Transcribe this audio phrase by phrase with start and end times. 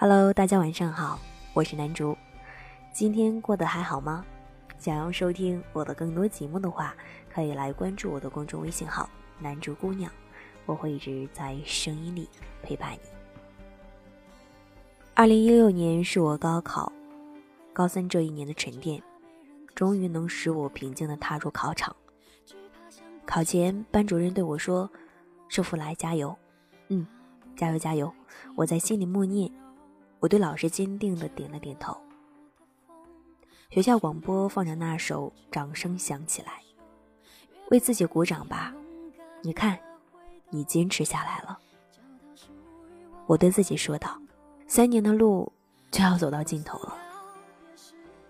[0.00, 1.18] Hello，大家晚上好，
[1.52, 2.16] 我是南竹，
[2.92, 4.24] 今天过得还好吗？
[4.78, 6.94] 想要收听我的更多节目的话，
[7.28, 9.10] 可以来关注我的公众微信号
[9.42, 10.08] “南竹姑娘”，
[10.66, 12.28] 我会一直在声音里
[12.62, 13.00] 陪伴你。
[15.14, 16.92] 二零一六年是我高考
[17.72, 19.02] 高三这一年的沉淀，
[19.74, 21.96] 终于能使我平静地踏入考场。
[23.26, 24.88] 考前，班主任对我说
[25.50, 26.32] ：“师傅来加油。”
[26.86, 27.04] 嗯，
[27.56, 28.14] 加油加油！
[28.54, 29.50] 我在心里默念。
[30.20, 31.96] 我对老师坚定地点了点头。
[33.70, 36.62] 学校广播放着那首，掌声响起来，
[37.70, 38.74] 为自己鼓掌吧！
[39.42, 39.78] 你看，
[40.50, 41.58] 你坚持下来了。
[43.26, 44.18] 我对自己说道
[44.66, 45.52] ：“三年的路
[45.90, 46.96] 就要走到尽头了。”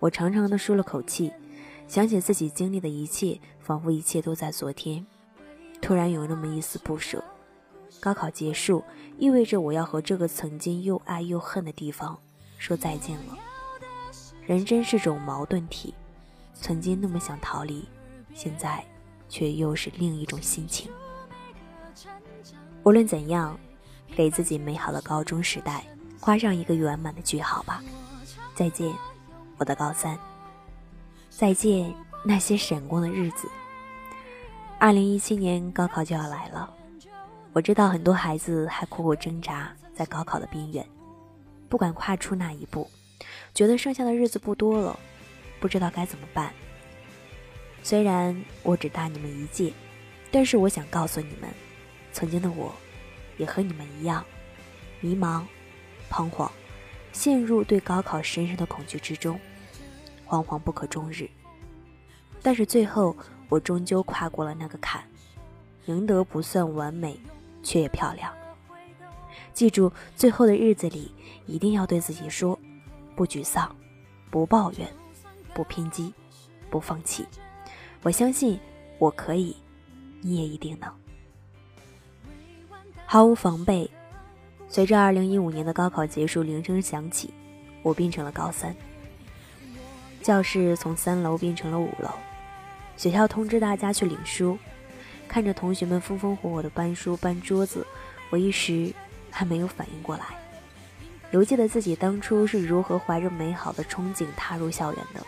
[0.01, 1.33] 我长长的舒了口气，
[1.87, 5.07] 想起自己经历的一切，仿佛一切都在昨天，
[5.81, 7.23] 突然有那么一丝不舍。
[8.01, 8.85] 高考结束，
[9.19, 12.19] 意味着我要和这个曾经又爱又恨的地方
[12.57, 13.37] 说再见了。
[14.47, 15.95] 人真是种矛盾体，
[16.55, 17.87] 曾经那么想逃离，
[18.35, 18.85] 现在
[19.29, 20.91] 却又是另一种心情。
[22.85, 23.59] 无论怎样，
[24.17, 25.85] 给自己美好的高中时代
[26.21, 27.83] 画上一个圆满的句号吧。
[28.55, 28.93] 再见，
[29.59, 30.19] 我的高三。
[31.29, 33.49] 再见，那些闪光的日子。
[34.79, 36.73] 二零一七年高考就要来了。
[37.59, 40.87] 我知道很多孩子还苦苦挣扎在高考的边缘，
[41.69, 42.89] 不敢跨出那一步，
[43.53, 44.97] 觉得剩下的日子不多了，
[45.59, 46.55] 不知道该怎么办。
[47.83, 49.73] 虽然我只大你们一届，
[50.31, 51.51] 但是我想告诉你们，
[52.13, 52.73] 曾经的我，
[53.39, 54.25] 也和你们一样，
[55.01, 55.43] 迷茫、
[56.09, 56.49] 彷徨，
[57.13, 59.37] 陷入对高考深深的恐惧之中，
[60.29, 61.29] 惶惶不可终日。
[62.41, 63.17] 但是最后，
[63.49, 65.03] 我终究跨过了那个坎，
[65.87, 67.19] 赢得不算完美。
[67.63, 68.33] 却也漂亮。
[69.53, 71.13] 记住，最后的日子里，
[71.47, 72.59] 一定要对自己说：
[73.17, 73.75] 不沮丧，
[74.31, 74.89] 不抱怨，
[75.53, 76.15] 不偏激，
[76.71, 77.27] 不放弃。
[78.03, 78.59] 我相信
[78.99, 79.57] 我可以，
[80.21, 80.89] 你也一定能。
[83.05, 83.91] 毫无防备，
[84.69, 87.35] 随着2015年的高考结束，铃声响起，
[87.83, 88.75] 我变成了高三。
[90.23, 92.11] 教室从三楼变成了五楼，
[92.97, 94.59] 学校通知大家去领书。
[95.29, 97.87] 看着同学们风风火火的搬书搬桌子，
[98.31, 98.93] 我一时
[99.31, 100.25] 还没有反应过来。
[101.31, 105.25] 犹记得自己当初是如何怀着美好的憧憬踏入校园的，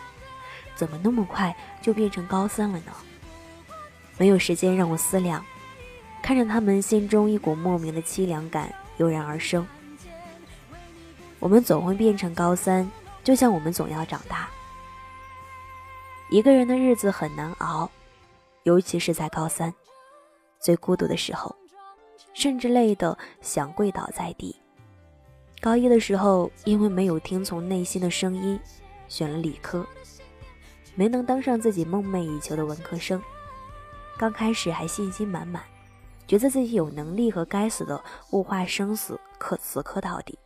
[0.75, 2.91] 怎么那么快就变成高三了呢？
[4.17, 5.45] 没有时间让我思量，
[6.23, 9.65] 看着他们心中一股莫名的凄凉感油然而生。
[11.39, 12.89] 我们总会变成高三，
[13.23, 14.49] 就像我们总要长大。
[16.29, 17.89] 一个人的日子很难熬，
[18.63, 19.73] 尤其是在高三。
[20.61, 21.53] 最孤独的时候，
[22.33, 24.55] 甚至累得想跪倒在地。
[25.59, 28.59] 高一的时候，因为没有听从内心的声音，
[29.07, 29.85] 选了理科，
[30.95, 33.21] 没能当上自己梦寐以求的文科生。
[34.17, 35.63] 刚开始还信心满满，
[36.27, 37.99] 觉得自己有能力和该死的
[38.31, 40.37] 物化生死磕死磕到底。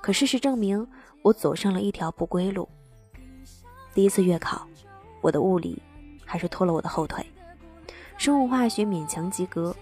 [0.00, 0.88] 可事实证明，
[1.22, 2.66] 我走上了一条不归路。
[3.92, 4.66] 第一次月考，
[5.20, 5.82] 我的物理
[6.24, 7.26] 还是拖了我的后腿。
[8.18, 9.74] 生物化学勉强及格，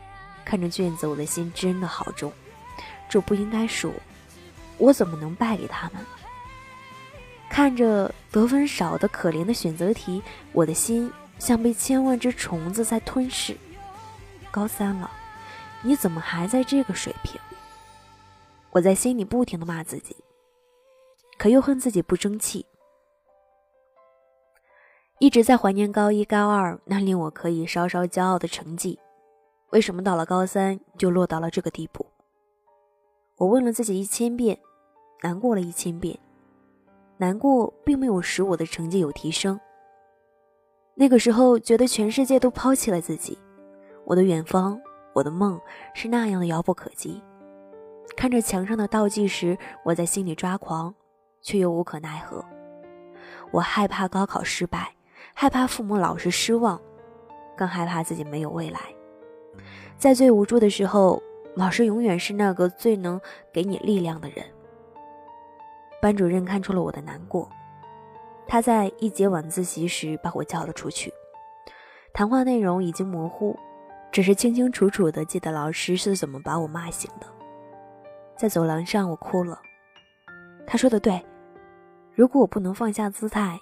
[0.44, 2.32] 看着卷子，我的心真的好重。
[3.08, 3.94] 这不应该是我，
[4.78, 6.04] 我怎么能败给他们？
[7.48, 13.56] 看着得分少的可怜的选择题，我的心像被千万只虫子在吞噬。
[14.50, 15.10] 高三了，
[15.82, 17.40] 你怎么还在这个水平？
[18.70, 20.14] 我在心里不停的骂自己，
[21.38, 22.66] 可又恨自己不争气。
[25.18, 28.98] 一直在怀念高一、高二那令我可以稍稍骄傲的成绩，
[29.70, 32.04] 为什么到了高三就落到了这个地步？
[33.38, 34.58] 我问了自己一千遍，
[35.22, 36.18] 难过了一千遍，
[37.16, 39.58] 难过并没有使我的成绩有提升。
[40.94, 43.38] 那个时候觉得全世界都抛弃了自己，
[44.04, 44.78] 我的远方，
[45.14, 45.58] 我的梦
[45.94, 47.22] 是那样的遥不可及。
[48.18, 50.94] 看着墙上的倒计时，我在心里抓狂，
[51.40, 52.44] 却又无可奈何。
[53.50, 54.92] 我害怕高考失败。
[55.34, 56.80] 害怕父母老是失望，
[57.56, 58.80] 更害怕自己没有未来。
[59.98, 61.22] 在最无助的时候，
[61.54, 63.20] 老师永远是那个最能
[63.52, 64.44] 给你力量的人。
[66.02, 67.48] 班主任看出了我的难过，
[68.46, 71.12] 他在一节晚自习时把我叫了出去。
[72.12, 73.58] 谈话内容已经模糊，
[74.12, 77.26] 只是清清楚楚的记得老师是怎么把我骂醒的。
[78.36, 79.58] 在走廊上，我哭了。
[80.66, 81.24] 他说的对，
[82.14, 83.58] 如果我不能放下姿态，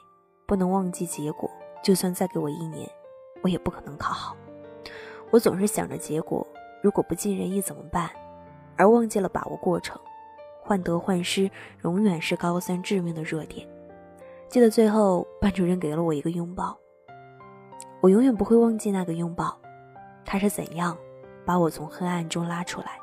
[0.47, 1.51] 不能忘记结果。
[1.83, 2.89] 就算再给我一年，
[3.43, 4.35] 我也不可能考好。
[5.31, 6.47] 我总是想着结果，
[6.83, 8.11] 如果不尽人意怎么办？
[8.77, 10.01] 而忘记了把握过程，
[10.61, 11.51] 患得患失
[11.83, 13.69] 永远是高三致命的弱点。
[14.49, 16.77] 记得最后，班主任给了我一个拥抱，
[18.01, 19.57] 我永远不会忘记那个拥抱。
[20.25, 20.97] 他是怎样
[21.45, 22.99] 把我从黑暗中拉出来，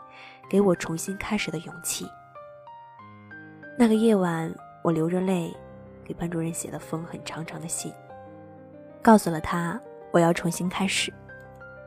[0.50, 2.08] 给我重新开始的勇气。
[3.78, 4.54] 那个夜晚，
[4.84, 5.56] 我流着泪，
[6.04, 7.94] 给班主任写了封很长长的信，
[9.02, 9.80] 告诉了他
[10.12, 11.14] 我要重新开始，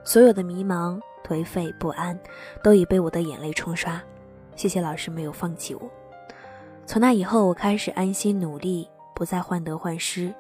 [0.04, 2.18] 所有的迷茫、颓废、不安，
[2.62, 4.02] 都已被我的眼泪冲刷。
[4.56, 5.82] 谢谢老师没有放弃我。
[6.86, 10.32] 从那以后，我开始安心努力，不再患得患失。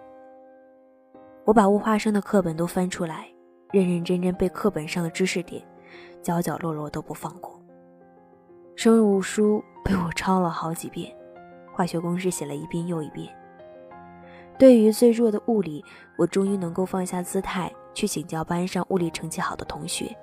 [1.44, 3.28] 我把物化生的课本都翻出来，
[3.72, 5.62] 认认真真背课本上的知识点，
[6.22, 7.60] 角角落落都不放过。
[8.76, 11.14] 生物书被我抄了好几遍，
[11.72, 13.28] 化学公式写了一遍又一遍。
[14.58, 15.84] 对于最弱的物理，
[16.16, 20.16] 我终于能够放下姿态去请教班上物理成绩好的同学。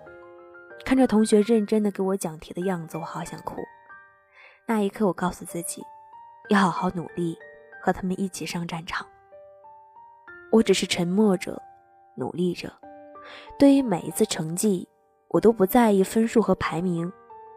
[0.83, 3.57] 看着同学认真的给我讲题的样子，我好想哭。
[4.67, 5.83] 那一刻，我告诉自己，
[6.49, 7.37] 要好好努力，
[7.81, 9.05] 和他们一起上战场。
[10.51, 11.61] 我只是沉默着，
[12.15, 12.71] 努力着。
[13.59, 14.87] 对于每一次成绩，
[15.27, 17.11] 我都不在意分数和排名，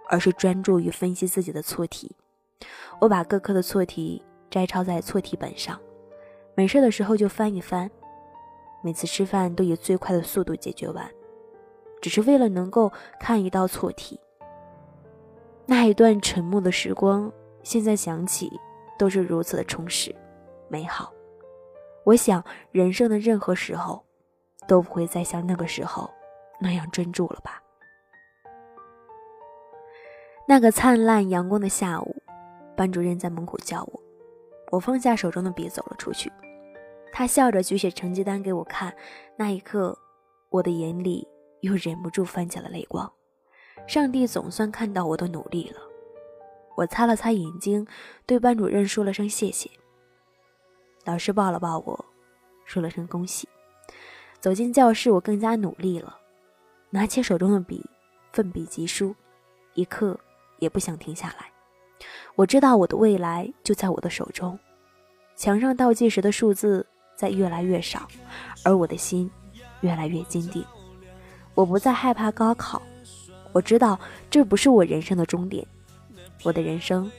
[0.09, 2.15] 而是专注于分析自己的错题。
[3.01, 5.81] 我把各科的错题摘抄在错题本上，
[6.55, 7.91] 没事的时候就翻一翻。
[8.83, 11.11] 每次吃饭都以最快的速度解决完，
[12.03, 14.21] 只是为了能够看一道错题。
[15.67, 18.53] 那一段沉默的时光，现在想起
[18.99, 20.15] 都是如此的充实、
[20.69, 21.11] 美好。
[22.05, 24.05] 我想，人生的任何时候，
[24.69, 26.11] 都不会再像那个时候
[26.61, 27.63] 那样专注了吧？
[30.47, 32.15] 那个灿烂阳光的下午，
[32.77, 34.03] 班主任在门口叫我，
[34.73, 36.31] 我放下手中的笔走了出去。
[37.17, 38.93] 他笑着举起成绩单给我看，
[39.37, 39.97] 那一刻，
[40.51, 41.25] 我的眼里
[41.61, 43.09] 又忍不住泛起了泪光。
[43.87, 45.79] 上帝总算看到我的努力了，
[46.75, 47.87] 我擦了擦眼睛，
[48.27, 49.71] 对班主任说了声谢谢。
[51.05, 52.05] 老师抱了抱我，
[52.65, 53.49] 说了声恭喜。
[54.41, 56.19] 走进教室，我更加努力了，
[56.91, 57.89] 拿起手中的笔，
[58.33, 59.15] 奋笔疾书，
[59.75, 60.19] 一刻
[60.59, 61.49] 也不想停下来。
[62.35, 64.59] 我知道我的未来就在我的手中，
[65.37, 66.85] 墙上倒计时的数字
[67.17, 68.09] 在越来越少，
[68.63, 69.31] 而我的心
[69.81, 70.65] 越来越坚定。
[71.55, 72.83] 我不再害怕高考。
[73.53, 75.65] 我知道这不是我人生的终点，
[76.43, 77.11] 我的人生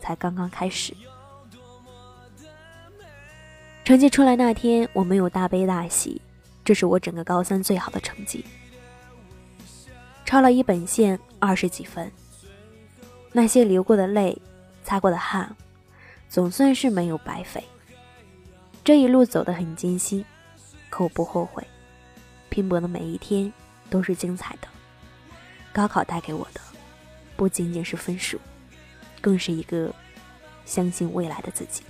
[0.00, 0.94] 才刚刚开始。
[3.84, 6.22] 成绩出来那天，我没有大悲大喜，
[6.64, 8.44] 这是我整个高三最好的成绩。
[10.24, 12.10] 抄了一本线，二十几分。
[13.32, 14.40] 那些流过的泪，
[14.84, 15.56] 擦过的汗，
[16.28, 17.64] 总算是没有白费。
[18.84, 20.24] 这一路走得很艰辛，
[20.90, 21.64] 可我不后悔。
[22.48, 23.50] 拼搏的每一天
[23.88, 24.68] 都是精彩的。
[25.72, 26.60] 高考带给我的，
[27.36, 28.38] 不仅仅是分数，
[29.20, 29.94] 更是一个
[30.64, 31.82] 相信未来的自己。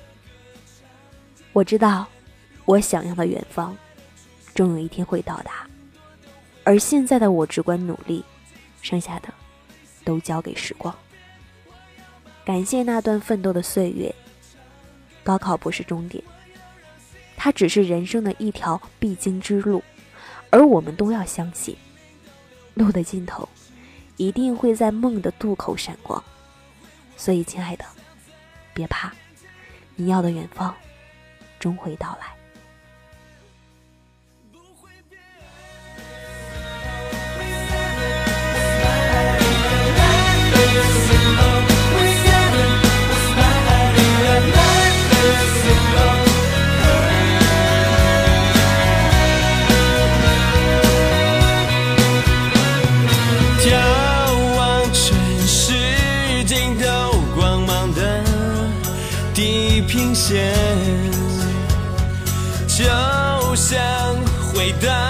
[1.52, 2.06] 我知道，
[2.64, 3.76] 我想要的远方，
[4.54, 5.66] 终有一天会到达。
[6.62, 8.24] 而现在的我只管努力，
[8.82, 9.32] 剩下的
[10.04, 10.94] 都交给时光。
[12.44, 14.14] 感谢那段奋斗的岁月。
[15.24, 16.22] 高考不是终点，
[17.44, 19.82] 它只是人生的一条必经之路，
[20.50, 21.76] 而我们都要相信，
[22.74, 23.48] 路的尽头。
[24.16, 26.22] 一定会在梦的渡口闪光，
[27.16, 27.84] 所以，亲爱的，
[28.72, 29.10] 别怕，
[29.96, 30.72] 你要的远方
[31.58, 32.28] 终会到来。
[60.14, 60.52] 线
[62.66, 62.84] 就
[63.54, 63.80] 像
[64.52, 65.01] 回到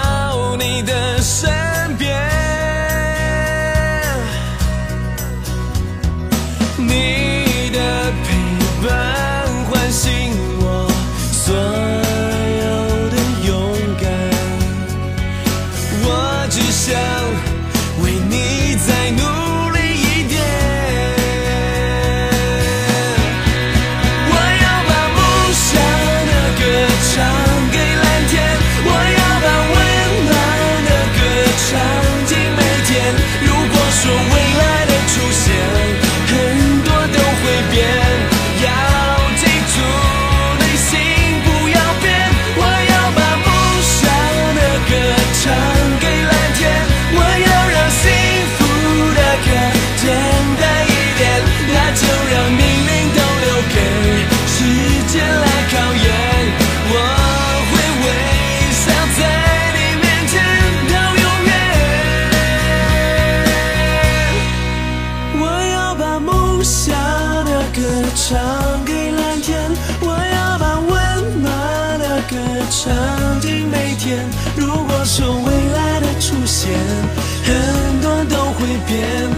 [78.93, 79.32] 未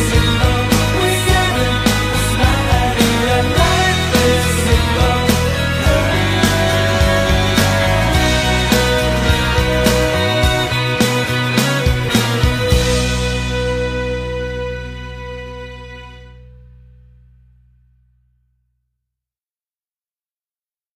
[0.00, 0.79] ensinou.